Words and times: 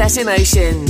Sunset 0.00 0.22
Emotions. 0.22 0.89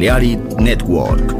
Balearic 0.00 0.40
Network. 0.58 1.39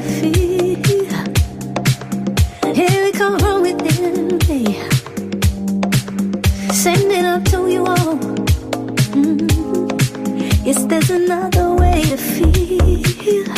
feet 0.00 0.52
from 3.42 3.62
within 3.62 4.38
me. 4.48 4.78
It 7.10 7.44
to 7.46 7.68
you 7.68 7.84
all. 7.84 8.16
Mm-hmm. 9.14 10.66
Yes, 10.66 10.84
there's 10.84 11.10
another 11.10 11.74
way 11.74 12.02
to 12.02 12.16
feel. 12.16 13.54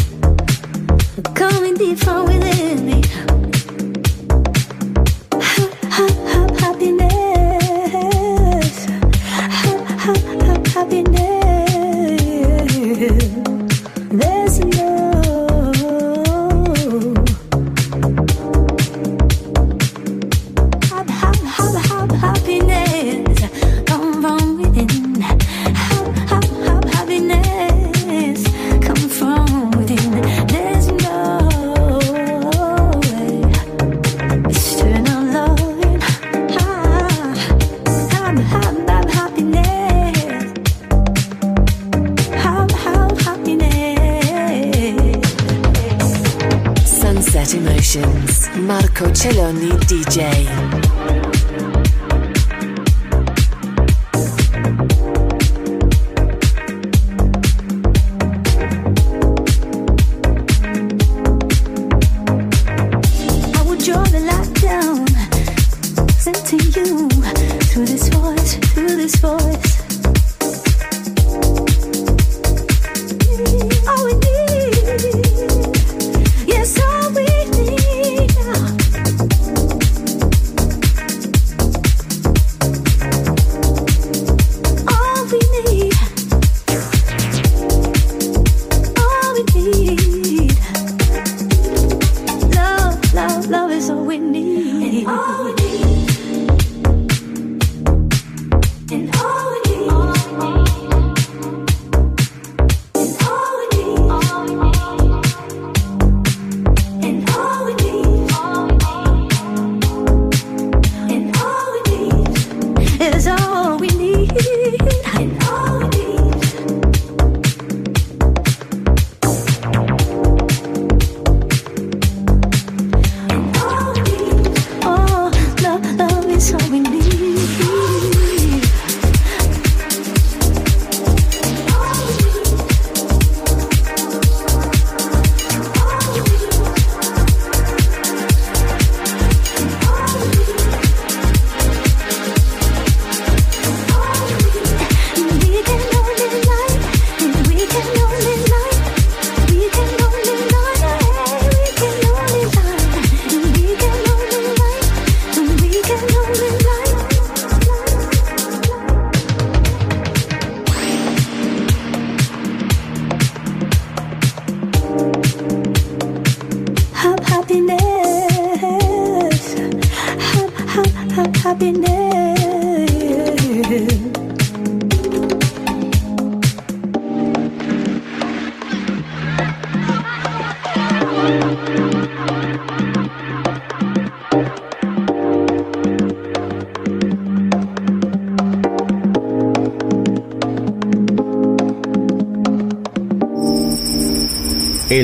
Coming 1.35 1.75
deep 1.75 1.99
from 1.99 2.27
within 2.27 2.87
me. 2.87 3.34